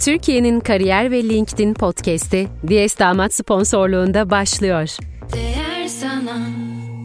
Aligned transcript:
Türkiye'nin 0.00 0.60
kariyer 0.60 1.10
ve 1.10 1.22
LinkedIn 1.22 1.74
podcast'i 1.74 2.48
Diyes 2.68 2.98
Damat 2.98 3.34
sponsorluğunda 3.34 4.30
başlıyor. 4.30 4.96
Değer 5.32 5.88
sana 5.88 6.38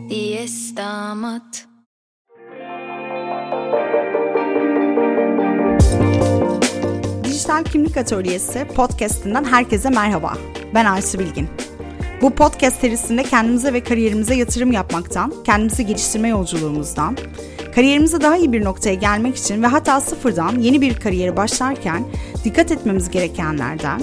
Diyes 0.10 0.75
Damat 0.78 1.65
Dijital 7.23 7.63
Kimlik 7.63 7.98
Atölyesi 7.98 8.68
podcast'inden 8.75 9.44
herkese 9.44 9.89
merhaba. 9.89 10.34
Ben 10.73 10.86
Aysu 10.86 11.20
Bilgin. 11.20 11.48
Bu 12.21 12.36
podcast 12.36 12.82
serisinde 12.82 13.23
kendimize 13.23 13.73
ve 13.73 13.84
kariyerimize 13.84 14.36
yatırım 14.36 14.71
yapmaktan, 14.71 15.34
kendimizi 15.46 15.86
geliştirme 15.86 16.28
yolculuğumuzdan, 16.28 17.18
kariyerimize 17.76 18.21
daha 18.21 18.38
iyi 18.38 18.54
bir 18.54 18.64
noktaya 18.64 18.96
gelmek 18.96 19.36
için 19.36 19.64
ve 19.64 19.68
hatta 19.68 20.02
sıfırdan 20.02 20.60
yeni 20.60 20.82
bir 20.82 20.94
kariyeri 20.94 21.38
başlarken 21.38 22.05
dikkat 22.44 22.71
etmemiz 22.71 23.10
gerekenlerden 23.10 24.02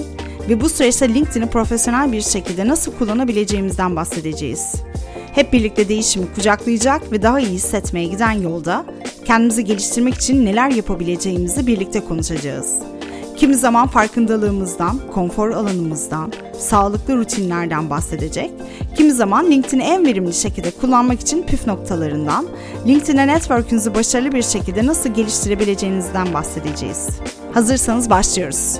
ve 0.49 0.61
bu 0.61 0.69
süreçte 0.69 1.13
LinkedIn'i 1.13 1.49
profesyonel 1.49 2.11
bir 2.11 2.21
şekilde 2.21 2.67
nasıl 2.67 2.91
kullanabileceğimizden 2.97 3.95
bahsedeceğiz. 3.95 4.75
Hep 5.35 5.53
birlikte 5.53 5.89
değişimi 5.89 6.33
kucaklayacak 6.35 7.11
ve 7.11 7.21
daha 7.21 7.39
iyi 7.39 7.49
hissetmeye 7.49 8.07
giden 8.07 8.31
yolda 8.31 8.85
kendimizi 9.25 9.65
geliştirmek 9.65 10.13
için 10.13 10.45
neler 10.45 10.71
yapabileceğimizi 10.71 11.67
birlikte 11.67 11.99
konuşacağız. 11.99 12.79
Kimi 13.37 13.55
zaman 13.55 13.87
farkındalığımızdan, 13.87 14.99
konfor 15.13 15.51
alanımızdan, 15.51 16.33
sağlıklı 16.59 17.17
rutinlerden 17.17 17.89
bahsedecek, 17.89 18.51
kimi 18.97 19.11
zaman 19.11 19.51
LinkedIn'i 19.51 19.83
en 19.83 20.05
verimli 20.05 20.33
şekilde 20.33 20.71
kullanmak 20.71 21.19
için 21.19 21.43
püf 21.43 21.67
noktalarından, 21.67 22.45
LinkedIn'e 22.87 23.27
network'ünüzü 23.27 23.95
başarılı 23.95 24.31
bir 24.31 24.43
şekilde 24.43 24.85
nasıl 24.85 25.09
geliştirebileceğinizden 25.09 26.33
bahsedeceğiz. 26.33 27.09
Hazırsanız 27.53 28.09
başlıyoruz. 28.09 28.79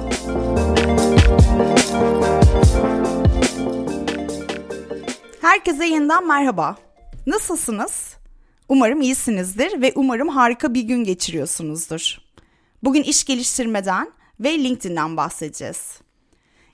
Herkese 5.41 5.85
yeniden 5.85 6.27
merhaba. 6.27 6.75
Nasılsınız? 7.27 8.13
Umarım 8.69 9.01
iyisinizdir 9.01 9.81
ve 9.81 9.93
umarım 9.95 10.27
harika 10.27 10.73
bir 10.73 10.81
gün 10.81 11.03
geçiriyorsunuzdur. 11.03 12.17
Bugün 12.83 13.03
iş 13.03 13.23
geliştirmeden 13.23 14.11
ve 14.39 14.59
LinkedIn'den 14.63 15.17
bahsedeceğiz. 15.17 15.99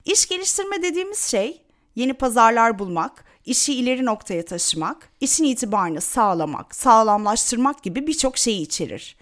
İş 0.06 0.28
geliştirme 0.28 0.82
dediğimiz 0.82 1.20
şey 1.20 1.62
yeni 1.96 2.14
pazarlar 2.14 2.80
bulmak, 2.80 3.26
işi 3.46 3.74
ileri 3.74 4.06
noktaya 4.06 4.46
taşımak, 4.46 5.10
işin 5.22 5.44
itibarını 5.44 6.02
sağlamak, 6.02 6.76
sağlamlaştırmak 6.76 7.84
gibi 7.84 8.08
birçok 8.08 8.38
şeyi 8.38 8.62
içerir. 8.62 9.18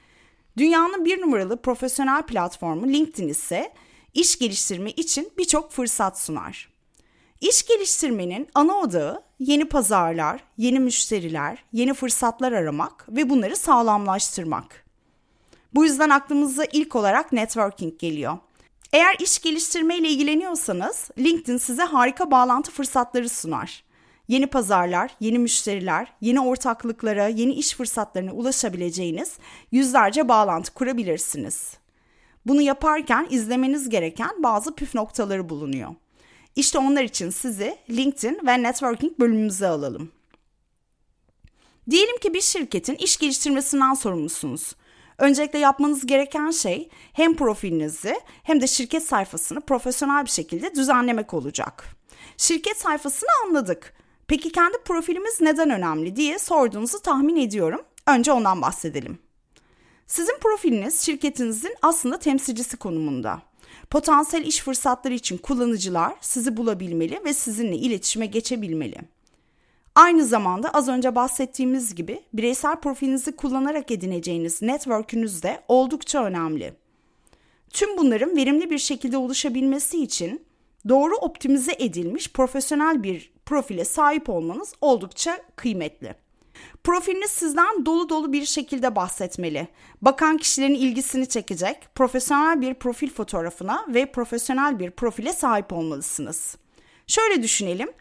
Dünyanın 0.58 1.06
bir 1.06 1.22
numaralı 1.22 1.62
profesyonel 1.62 2.24
platformu 2.24 2.88
LinkedIn 2.88 3.28
ise 3.28 3.74
iş 4.14 4.40
geliştirme 4.40 4.92
için 4.92 5.32
birçok 5.38 5.72
fırsat 5.72 6.20
sunar. 6.20 6.70
İş 7.42 7.66
geliştirmenin 7.66 8.48
ana 8.54 8.76
odağı 8.76 9.24
yeni 9.40 9.66
pazarlar, 9.66 10.44
yeni 10.58 10.80
müşteriler, 10.80 11.64
yeni 11.72 11.94
fırsatlar 11.94 12.52
aramak 12.52 13.06
ve 13.10 13.30
bunları 13.30 13.56
sağlamlaştırmak. 13.56 14.86
Bu 15.74 15.84
yüzden 15.84 16.10
aklımıza 16.10 16.66
ilk 16.66 16.96
olarak 16.96 17.32
networking 17.32 18.00
geliyor. 18.00 18.38
Eğer 18.94 19.16
iş 19.20 19.40
geliştirme 19.40 19.98
ile 19.98 20.10
ilgileniyorsanız 20.10 21.10
LinkedIn 21.20 21.58
size 21.58 21.84
harika 21.84 22.32
bağlantı 22.32 22.72
fırsatları 22.72 23.30
sunar. 23.30 23.84
Yeni 24.28 24.48
pazarlar, 24.48 25.16
yeni 25.20 25.40
müşteriler, 25.40 26.14
yeni 26.22 26.42
ortaklıklara, 26.42 27.28
yeni 27.28 27.54
iş 27.54 27.76
fırsatlarına 27.76 28.32
ulaşabileceğiniz 28.32 29.38
yüzlerce 29.72 30.28
bağlantı 30.28 30.74
kurabilirsiniz. 30.74 31.78
Bunu 32.46 32.62
yaparken 32.62 33.28
izlemeniz 33.30 33.90
gereken 33.90 34.44
bazı 34.44 34.76
püf 34.76 34.96
noktaları 34.96 35.50
bulunuyor. 35.50 35.96
İşte 36.56 36.78
onlar 36.78 37.04
için 37.04 37.30
sizi 37.30 37.78
LinkedIn 37.90 38.40
ve 38.48 38.64
networking 38.64 39.20
bölümümüze 39.20 39.68
alalım. 39.68 40.12
Diyelim 41.90 42.18
ki 42.18 42.34
bir 42.34 42.42
şirketin 42.42 42.96
iş 42.96 43.18
geliştirmesinden 43.18 43.94
sorumlusunuz. 43.94 44.76
Öncelikle 45.18 45.60
yapmanız 45.60 46.06
gereken 46.06 46.52
şey 46.52 46.90
hem 47.14 47.36
profilinizi 47.36 48.20
hem 48.44 48.62
de 48.62 48.68
şirket 48.68 49.04
sayfasını 49.04 49.62
profesyonel 49.62 50.26
bir 50.26 50.30
şekilde 50.30 50.76
düzenlemek 50.76 51.34
olacak. 51.34 51.86
Şirket 52.38 52.78
sayfasını 52.78 53.30
anladık. 53.46 53.94
Peki 54.28 54.52
kendi 54.52 54.78
profilimiz 54.86 55.42
neden 55.42 55.70
önemli 55.70 56.16
diye 56.16 56.40
sorduğunuzu 56.40 57.02
tahmin 57.02 57.36
ediyorum. 57.36 57.82
Önce 58.08 58.32
ondan 58.32 58.62
bahsedelim. 58.62 59.20
Sizin 60.08 60.38
profiliniz 60.42 61.02
şirketinizin 61.02 61.76
aslında 61.82 62.20
temsilcisi 62.20 62.78
konumunda. 62.78 63.42
Potansiyel 63.90 64.46
iş 64.46 64.60
fırsatları 64.60 65.14
için 65.14 65.38
kullanıcılar 65.38 66.14
sizi 66.22 66.58
bulabilmeli 66.58 67.22
ve 67.26 67.34
sizinle 67.34 67.76
iletişime 67.76 68.26
geçebilmeli. 68.26 68.98
Aynı 69.96 70.26
zamanda 70.26 70.70
az 70.70 70.88
önce 70.88 71.16
bahsettiğimiz 71.16 71.96
gibi 71.96 72.22
bireysel 72.34 72.76
profilinizi 72.76 73.36
kullanarak 73.36 73.92
edineceğiniz 73.92 74.62
network'ünüz 74.62 75.44
de 75.44 75.64
oldukça 75.68 76.24
önemli. 76.24 76.74
Tüm 77.70 77.98
bunların 77.98 78.36
verimli 78.36 78.70
bir 78.70 78.78
şekilde 78.78 79.18
oluşabilmesi 79.18 80.04
için 80.04 80.46
doğru 80.90 81.16
optimize 81.16 81.76
edilmiş 81.80 82.32
profesyonel 82.32 83.04
bir 83.04 83.33
profile 83.46 83.86
sahip 83.86 84.30
olmanız 84.30 84.74
oldukça 84.82 85.42
kıymetli. 85.56 86.16
Profiliniz 86.84 87.32
sizden 87.32 87.86
dolu 87.86 88.10
dolu 88.10 88.34
bir 88.34 88.46
şekilde 88.46 88.96
bahsetmeli. 88.96 89.68
Bakan 90.02 90.38
kişilerin 90.38 90.76
ilgisini 90.76 91.30
çekecek, 91.30 91.96
profesyonel 91.96 92.62
bir 92.62 92.74
profil 92.74 93.10
fotoğrafına 93.10 93.86
ve 93.88 94.12
profesyonel 94.12 94.80
bir 94.80 94.92
profile 94.92 95.34
sahip 95.34 95.74
olmalısınız. 95.74 96.58
Şöyle 97.08 97.44
düşünelim. 97.44 97.92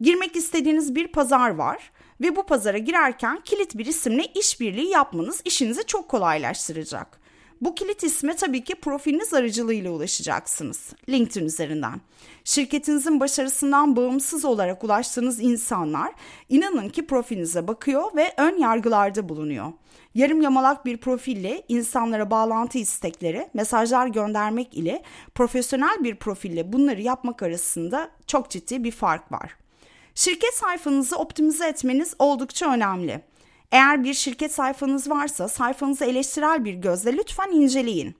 Girmek 0.00 0.36
istediğiniz 0.36 0.94
bir 0.94 1.08
pazar 1.08 1.50
var 1.50 1.90
ve 2.20 2.36
bu 2.36 2.46
pazara 2.46 2.78
girerken 2.78 3.40
kilit 3.44 3.78
bir 3.78 3.86
isimle 3.86 4.26
işbirliği 4.26 4.88
yapmanız 4.88 5.42
işinizi 5.44 5.86
çok 5.86 6.08
kolaylaştıracak. 6.08 7.21
Bu 7.62 7.74
kilit 7.74 8.02
isme 8.02 8.36
tabii 8.36 8.64
ki 8.64 8.74
profiliniz 8.74 9.34
aracılığıyla 9.34 9.90
ulaşacaksınız. 9.90 10.92
LinkedIn 11.08 11.46
üzerinden. 11.46 12.00
Şirketinizin 12.44 13.20
başarısından 13.20 13.96
bağımsız 13.96 14.44
olarak 14.44 14.84
ulaştığınız 14.84 15.40
insanlar 15.40 16.12
inanın 16.48 16.88
ki 16.88 17.06
profilinize 17.06 17.68
bakıyor 17.68 18.16
ve 18.16 18.34
ön 18.36 18.58
yargılarda 18.58 19.28
bulunuyor. 19.28 19.72
Yarım 20.14 20.40
yamalak 20.40 20.84
bir 20.86 20.96
profille 20.96 21.62
insanlara 21.68 22.30
bağlantı 22.30 22.78
istekleri, 22.78 23.48
mesajlar 23.54 24.06
göndermek 24.06 24.74
ile 24.74 25.02
profesyonel 25.34 26.04
bir 26.04 26.14
profille 26.16 26.72
bunları 26.72 27.00
yapmak 27.00 27.42
arasında 27.42 28.10
çok 28.26 28.50
ciddi 28.50 28.84
bir 28.84 28.92
fark 28.92 29.32
var. 29.32 29.56
Şirket 30.14 30.54
sayfanızı 30.54 31.16
optimize 31.16 31.68
etmeniz 31.68 32.14
oldukça 32.18 32.72
önemli. 32.72 33.22
Eğer 33.72 34.04
bir 34.04 34.14
şirket 34.14 34.52
sayfanız 34.52 35.10
varsa 35.10 35.48
sayfanızı 35.48 36.04
eleştirel 36.04 36.64
bir 36.64 36.74
gözle 36.74 37.16
lütfen 37.16 37.50
inceleyin. 37.50 38.14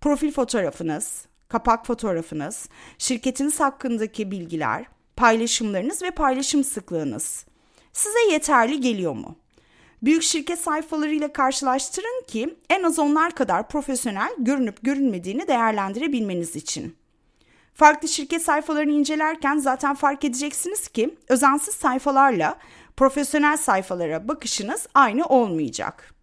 Profil 0.00 0.32
fotoğrafınız, 0.32 1.26
kapak 1.48 1.86
fotoğrafınız, 1.86 2.68
şirketiniz 2.98 3.60
hakkındaki 3.60 4.30
bilgiler, 4.30 4.84
paylaşımlarınız 5.16 6.02
ve 6.02 6.10
paylaşım 6.10 6.64
sıklığınız 6.64 7.46
size 7.92 8.32
yeterli 8.32 8.80
geliyor 8.80 9.12
mu? 9.12 9.36
Büyük 10.02 10.22
şirket 10.22 10.58
sayfalarıyla 10.58 11.32
karşılaştırın 11.32 12.24
ki 12.26 12.56
en 12.70 12.82
az 12.82 12.98
onlar 12.98 13.34
kadar 13.34 13.68
profesyonel 13.68 14.30
görünüp 14.38 14.82
görünmediğini 14.82 15.48
değerlendirebilmeniz 15.48 16.56
için. 16.56 16.96
Farklı 17.74 18.08
şirket 18.08 18.42
sayfalarını 18.42 18.92
incelerken 18.92 19.56
zaten 19.56 19.94
fark 19.94 20.24
edeceksiniz 20.24 20.88
ki 20.88 21.14
özensiz 21.28 21.74
sayfalarla 21.74 22.58
profesyonel 22.96 23.56
sayfalara 23.56 24.28
bakışınız 24.28 24.86
aynı 24.94 25.26
olmayacak. 25.26 26.14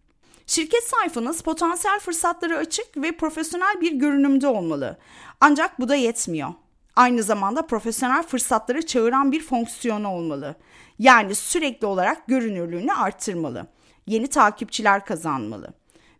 Şirket 0.46 0.84
sayfanız 0.84 1.42
potansiyel 1.42 2.00
fırsatları 2.00 2.56
açık 2.56 2.96
ve 2.96 3.12
profesyonel 3.12 3.80
bir 3.80 3.92
görünümde 3.92 4.46
olmalı. 4.46 4.98
Ancak 5.40 5.80
bu 5.80 5.88
da 5.88 5.94
yetmiyor. 5.94 6.48
Aynı 6.96 7.22
zamanda 7.22 7.66
profesyonel 7.66 8.22
fırsatları 8.22 8.86
çağıran 8.86 9.32
bir 9.32 9.42
fonksiyonu 9.42 10.08
olmalı. 10.08 10.56
Yani 10.98 11.34
sürekli 11.34 11.86
olarak 11.86 12.26
görünürlüğünü 12.26 12.92
arttırmalı. 12.92 13.66
Yeni 14.06 14.26
takipçiler 14.26 15.04
kazanmalı. 15.04 15.68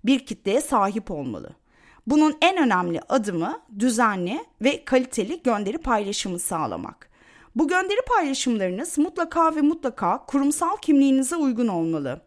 Bir 0.04 0.26
kitleye 0.26 0.60
sahip 0.60 1.10
olmalı. 1.10 1.50
Bunun 2.06 2.36
en 2.42 2.56
önemli 2.56 3.00
adımı 3.08 3.60
düzenli 3.78 4.44
ve 4.62 4.84
kaliteli 4.84 5.42
gönderi 5.42 5.78
paylaşımı 5.78 6.38
sağlamak. 6.38 7.09
Bu 7.56 7.68
gönderi 7.68 8.00
paylaşımlarınız 8.06 8.98
mutlaka 8.98 9.56
ve 9.56 9.60
mutlaka 9.60 10.26
kurumsal 10.26 10.76
kimliğinize 10.76 11.36
uygun 11.36 11.68
olmalı. 11.68 12.20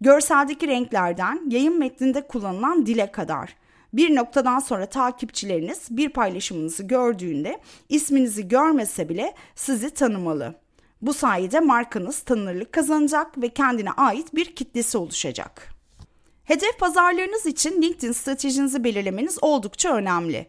Görseldeki 0.00 0.68
renklerden 0.68 1.50
yayın 1.50 1.78
metninde 1.78 2.26
kullanılan 2.26 2.86
dile 2.86 3.12
kadar 3.12 3.56
bir 3.92 4.16
noktadan 4.16 4.58
sonra 4.58 4.86
takipçileriniz 4.86 5.86
bir 5.90 6.08
paylaşımınızı 6.08 6.82
gördüğünde 6.82 7.60
isminizi 7.88 8.48
görmese 8.48 9.08
bile 9.08 9.34
sizi 9.54 9.90
tanımalı. 9.90 10.54
Bu 11.02 11.14
sayede 11.14 11.60
markanız 11.60 12.20
tanınırlık 12.20 12.72
kazanacak 12.72 13.42
ve 13.42 13.48
kendine 13.48 13.90
ait 13.90 14.34
bir 14.34 14.54
kitlesi 14.54 14.98
oluşacak. 14.98 15.68
Hedef 16.44 16.78
pazarlarınız 16.78 17.46
için 17.46 17.82
LinkedIn 17.82 18.12
stratejinizi 18.12 18.84
belirlemeniz 18.84 19.38
oldukça 19.42 19.94
önemli. 19.94 20.46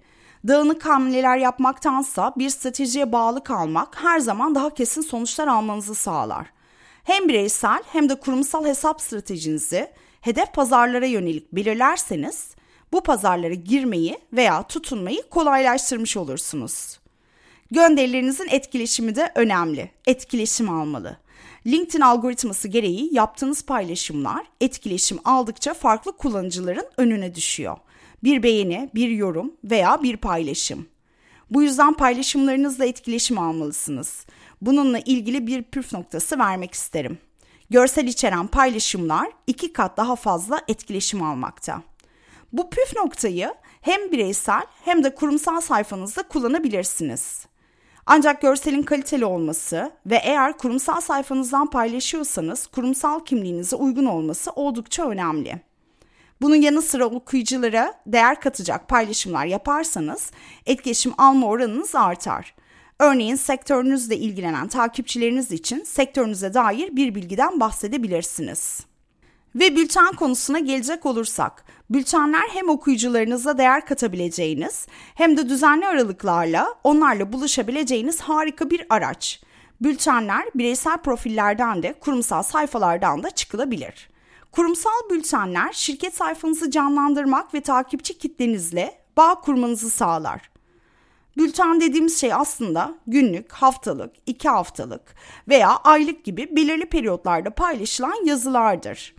Dağınık 0.47 0.85
hamleler 0.85 1.37
yapmaktansa 1.37 2.33
bir 2.37 2.49
stratejiye 2.49 3.11
bağlı 3.11 3.43
kalmak 3.43 4.03
her 4.03 4.19
zaman 4.19 4.55
daha 4.55 4.73
kesin 4.73 5.01
sonuçlar 5.01 5.47
almanızı 5.47 5.95
sağlar. 5.95 6.47
Hem 7.03 7.27
bireysel 7.27 7.83
hem 7.91 8.09
de 8.09 8.15
kurumsal 8.15 8.65
hesap 8.65 9.01
stratejinizi 9.01 9.91
hedef 10.21 10.53
pazarlara 10.53 11.05
yönelik 11.05 11.51
belirlerseniz 11.51 12.55
bu 12.91 13.03
pazarlara 13.03 13.53
girmeyi 13.53 14.19
veya 14.33 14.63
tutunmayı 14.63 15.29
kolaylaştırmış 15.29 16.17
olursunuz. 16.17 16.99
Gönderilerinizin 17.71 18.47
etkileşimi 18.49 19.15
de 19.15 19.31
önemli. 19.35 19.91
Etkileşim 20.07 20.69
almalı. 20.69 21.17
LinkedIn 21.67 22.01
algoritması 22.01 22.67
gereği 22.67 23.15
yaptığınız 23.15 23.65
paylaşımlar 23.65 24.45
etkileşim 24.61 25.19
aldıkça 25.25 25.73
farklı 25.73 26.17
kullanıcıların 26.17 26.85
önüne 26.97 27.35
düşüyor. 27.35 27.77
Bir 28.27 28.43
beğeni, 28.43 28.89
bir 28.95 29.09
yorum 29.09 29.53
veya 29.63 30.03
bir 30.03 30.17
paylaşım. 30.17 30.87
Bu 31.51 31.63
yüzden 31.63 31.93
paylaşımlarınızla 31.93 32.85
etkileşim 32.85 33.39
almalısınız. 33.39 34.25
Bununla 34.61 34.99
ilgili 34.99 35.47
bir 35.47 35.63
püf 35.63 35.93
noktası 35.93 36.39
vermek 36.39 36.73
isterim. 36.73 37.17
Görsel 37.69 38.07
içeren 38.07 38.47
paylaşımlar 38.47 39.27
iki 39.47 39.73
kat 39.73 39.97
daha 39.97 40.15
fazla 40.15 40.61
etkileşim 40.67 41.23
almakta. 41.23 41.81
Bu 42.53 42.69
püf 42.69 42.95
noktayı 42.95 43.53
hem 43.81 44.11
bireysel 44.11 44.63
hem 44.85 45.03
de 45.03 45.15
kurumsal 45.15 45.61
sayfanızda 45.61 46.23
kullanabilirsiniz. 46.23 47.45
Ancak 48.05 48.41
görselin 48.41 48.83
kaliteli 48.83 49.25
olması 49.25 49.91
ve 50.05 50.15
eğer 50.23 50.57
kurumsal 50.57 51.01
sayfanızdan 51.01 51.69
paylaşıyorsanız 51.69 52.67
kurumsal 52.67 53.25
kimliğinize 53.25 53.75
uygun 53.75 54.05
olması 54.05 54.51
oldukça 54.51 55.09
önemli. 55.09 55.66
Bunun 56.41 56.55
yanı 56.55 56.81
sıra 56.81 57.05
okuyuculara 57.05 57.93
değer 58.05 58.41
katacak 58.41 58.87
paylaşımlar 58.87 59.45
yaparsanız 59.45 60.31
etkileşim 60.65 61.13
alma 61.17 61.47
oranınız 61.47 61.95
artar. 61.95 62.53
Örneğin 62.99 63.35
sektörünüzle 63.35 64.17
ilgilenen 64.17 64.67
takipçileriniz 64.67 65.51
için 65.51 65.83
sektörünüze 65.83 66.53
dair 66.53 66.95
bir 66.95 67.15
bilgiden 67.15 67.59
bahsedebilirsiniz. 67.59 68.79
Ve 69.55 69.75
bülten 69.75 70.13
konusuna 70.15 70.59
gelecek 70.59 71.05
olursak, 71.05 71.63
bültenler 71.89 72.47
hem 72.53 72.69
okuyucularınıza 72.69 73.57
değer 73.57 73.85
katabileceğiniz 73.85 74.87
hem 75.15 75.37
de 75.37 75.49
düzenli 75.49 75.87
aralıklarla 75.87 76.75
onlarla 76.83 77.33
buluşabileceğiniz 77.33 78.21
harika 78.21 78.69
bir 78.69 78.85
araç. 78.89 79.41
Bültenler 79.81 80.45
bireysel 80.55 80.97
profillerden 80.97 81.83
de 81.83 81.93
kurumsal 81.93 82.43
sayfalardan 82.43 83.23
da 83.23 83.29
çıkılabilir. 83.29 84.09
Kurumsal 84.51 85.09
bültenler 85.09 85.73
şirket 85.73 86.15
sayfanızı 86.15 86.71
canlandırmak 86.71 87.53
ve 87.53 87.61
takipçi 87.61 88.17
kitlenizle 88.17 89.01
bağ 89.17 89.35
kurmanızı 89.41 89.89
sağlar. 89.89 90.49
Bülten 91.37 91.81
dediğimiz 91.81 92.21
şey 92.21 92.33
aslında 92.33 92.95
günlük, 93.07 93.51
haftalık, 93.51 94.13
iki 94.25 94.49
haftalık 94.49 95.15
veya 95.47 95.69
aylık 95.69 96.25
gibi 96.25 96.55
belirli 96.55 96.85
periyotlarda 96.85 97.49
paylaşılan 97.49 98.25
yazılardır. 98.25 99.15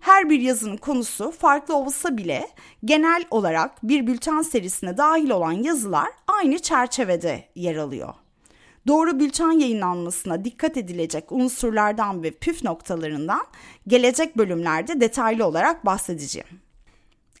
Her 0.00 0.30
bir 0.30 0.40
yazının 0.40 0.76
konusu 0.76 1.30
farklı 1.30 1.76
olsa 1.76 2.16
bile 2.16 2.48
genel 2.84 3.24
olarak 3.30 3.88
bir 3.88 4.06
bülten 4.06 4.42
serisine 4.42 4.96
dahil 4.96 5.30
olan 5.30 5.52
yazılar 5.52 6.08
aynı 6.26 6.58
çerçevede 6.58 7.44
yer 7.54 7.76
alıyor. 7.76 8.14
Doğru 8.88 9.20
bülten 9.20 9.50
yayınlanmasına 9.50 10.44
dikkat 10.44 10.76
edilecek 10.76 11.32
unsurlardan 11.32 12.22
ve 12.22 12.30
püf 12.30 12.64
noktalarından 12.64 13.46
gelecek 13.86 14.38
bölümlerde 14.38 15.00
detaylı 15.00 15.46
olarak 15.46 15.86
bahsedeceğim. 15.86 16.48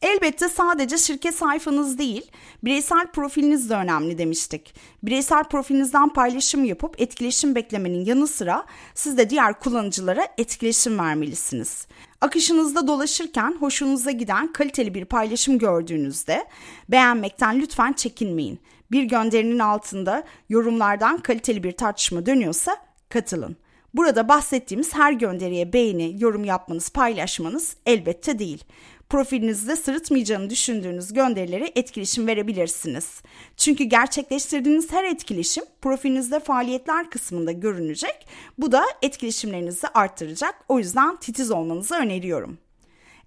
Elbette 0.02 0.48
sadece 0.48 0.98
şirket 0.98 1.34
sayfanız 1.34 1.98
değil, 1.98 2.30
bireysel 2.64 3.06
profiliniz 3.06 3.70
de 3.70 3.74
önemli 3.74 4.18
demiştik. 4.18 4.74
Bireysel 5.02 5.44
profilinizden 5.44 6.08
paylaşım 6.08 6.64
yapıp 6.64 7.00
etkileşim 7.00 7.54
beklemenin 7.54 8.04
yanı 8.04 8.26
sıra 8.26 8.66
siz 8.94 9.18
de 9.18 9.30
diğer 9.30 9.60
kullanıcılara 9.60 10.28
etkileşim 10.38 10.98
vermelisiniz. 10.98 11.86
Akışınızda 12.20 12.86
dolaşırken 12.86 13.56
hoşunuza 13.60 14.10
giden 14.10 14.52
kaliteli 14.52 14.94
bir 14.94 15.04
paylaşım 15.04 15.58
gördüğünüzde 15.58 16.46
beğenmekten 16.88 17.60
lütfen 17.60 17.92
çekinmeyin. 17.92 18.58
Bir 18.90 19.02
gönderinin 19.02 19.58
altında 19.58 20.24
yorumlardan 20.48 21.18
kaliteli 21.18 21.62
bir 21.62 21.72
tartışma 21.72 22.26
dönüyorsa 22.26 22.76
katılın. 23.08 23.56
Burada 23.94 24.28
bahsettiğimiz 24.28 24.94
her 24.94 25.12
gönderiye 25.12 25.72
beğeni, 25.72 26.22
yorum 26.22 26.44
yapmanız, 26.44 26.90
paylaşmanız 26.90 27.76
elbette 27.86 28.38
değil 28.38 28.64
profilinizde 29.08 29.76
sırıtmayacağını 29.76 30.50
düşündüğünüz 30.50 31.12
gönderilere 31.12 31.72
etkileşim 31.74 32.26
verebilirsiniz. 32.26 33.22
Çünkü 33.56 33.84
gerçekleştirdiğiniz 33.84 34.92
her 34.92 35.04
etkileşim 35.04 35.64
profilinizde 35.80 36.40
faaliyetler 36.40 37.10
kısmında 37.10 37.52
görünecek. 37.52 38.26
Bu 38.58 38.72
da 38.72 38.84
etkileşimlerinizi 39.02 39.88
arttıracak. 39.88 40.54
O 40.68 40.78
yüzden 40.78 41.16
titiz 41.16 41.50
olmanızı 41.50 41.94
öneriyorum. 41.94 42.58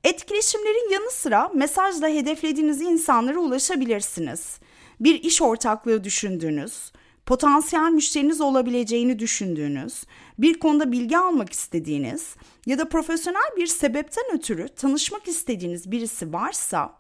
Etkileşimlerin 0.04 0.92
yanı 0.94 1.12
sıra 1.12 1.52
mesajla 1.54 2.08
hedeflediğiniz 2.08 2.82
insanlara 2.82 3.40
ulaşabilirsiniz. 3.40 4.60
Bir 5.02 5.24
iş 5.24 5.42
ortaklığı 5.42 6.04
düşündüğünüz, 6.04 6.92
potansiyel 7.26 7.92
müşteriniz 7.92 8.42
olabileceğini 8.42 9.20
düşündüğünüz, 9.20 10.04
bir 10.38 10.60
konuda 10.60 10.92
bilgi 10.92 11.18
almak 11.18 11.54
istediğiniz 11.54 12.36
ya 12.66 12.80
da 12.80 12.90
profesyonel 12.90 13.58
bir 13.58 13.68
sebepten 13.68 14.24
ötürü 14.34 14.68
tanışmak 14.68 15.28
istediğiniz 15.28 15.92
birisi 15.92 16.34
varsa 16.34 16.98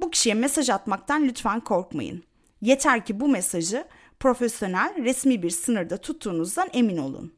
bu 0.00 0.10
kişiye 0.10 0.34
mesaj 0.34 0.70
atmaktan 0.70 1.24
lütfen 1.24 1.60
korkmayın. 1.60 2.22
Yeter 2.60 3.04
ki 3.04 3.20
bu 3.20 3.28
mesajı 3.28 3.84
profesyonel, 4.20 5.04
resmi 5.04 5.42
bir 5.42 5.50
sınırda 5.50 5.96
tuttuğunuzdan 5.96 6.68
emin 6.72 6.96
olun. 6.96 7.32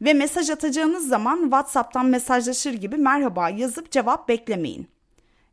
Ve 0.00 0.12
mesaj 0.12 0.50
atacağınız 0.50 1.08
zaman 1.08 1.42
WhatsApp'tan 1.42 2.06
mesajlaşır 2.06 2.72
gibi 2.72 2.96
merhaba 2.96 3.50
yazıp 3.50 3.90
cevap 3.90 4.28
beklemeyin. 4.28 4.88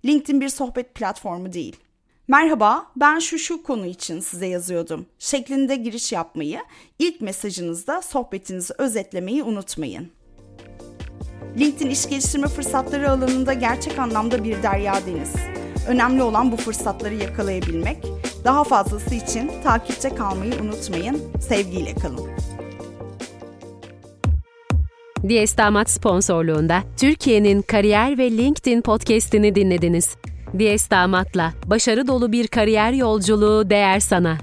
LinkedIn 0.05 0.41
bir 0.41 0.49
sohbet 0.49 0.95
platformu 0.95 1.53
değil. 1.53 1.82
Merhaba, 2.27 2.85
ben 2.95 3.19
şu 3.19 3.39
şu 3.39 3.63
konu 3.63 3.85
için 3.85 4.19
size 4.19 4.45
yazıyordum. 4.47 5.05
Şeklinde 5.19 5.75
giriş 5.75 6.11
yapmayı, 6.11 6.59
ilk 6.99 7.21
mesajınızda 7.21 8.01
sohbetinizi 8.01 8.73
özetlemeyi 8.77 9.43
unutmayın. 9.43 10.11
LinkedIn 11.59 11.89
iş 11.89 12.09
geliştirme 12.09 12.47
fırsatları 12.47 13.11
alanında 13.11 13.53
gerçek 13.53 13.99
anlamda 13.99 14.43
bir 14.43 14.63
derya 14.63 14.95
deniz. 15.05 15.33
Önemli 15.87 16.23
olan 16.23 16.51
bu 16.51 16.57
fırsatları 16.57 17.15
yakalayabilmek. 17.15 17.97
Daha 18.43 18.63
fazlası 18.63 19.15
için 19.15 19.51
takipte 19.63 20.09
kalmayı 20.09 20.53
unutmayın. 20.61 21.21
Sevgiyle 21.41 21.95
kalın. 21.95 22.29
Diyes 25.27 25.57
Damat 25.57 25.89
sponsorluğunda 25.89 26.83
Türkiye'nin 26.97 27.61
kariyer 27.61 28.17
ve 28.17 28.31
LinkedIn 28.31 28.81
podcast'ini 28.81 29.55
dinlediniz. 29.55 30.15
Diyes 30.59 30.91
Damat'la 30.91 31.53
başarı 31.65 32.07
dolu 32.07 32.31
bir 32.31 32.47
kariyer 32.47 32.91
yolculuğu 32.91 33.69
değer 33.69 33.99
sana. 33.99 34.37